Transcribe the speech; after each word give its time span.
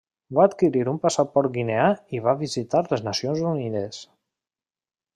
Va 0.37 0.45
adquirir 0.51 0.81
un 0.93 0.97
passaport 1.03 1.53
guineà 1.59 1.85
i 2.19 2.23
va 2.31 2.35
visitar 2.41 2.83
les 2.89 3.07
Nacions 3.11 3.47
Unides. 3.55 4.05